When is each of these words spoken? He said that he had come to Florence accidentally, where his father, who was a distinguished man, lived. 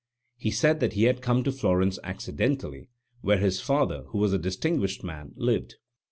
He 0.35 0.49
said 0.49 0.79
that 0.79 0.93
he 0.93 1.03
had 1.03 1.21
come 1.21 1.43
to 1.43 1.51
Florence 1.51 1.99
accidentally, 2.03 2.89
where 3.21 3.37
his 3.37 3.61
father, 3.61 4.05
who 4.07 4.17
was 4.17 4.33
a 4.33 4.39
distinguished 4.39 5.03
man, 5.03 5.31
lived. 5.35 5.75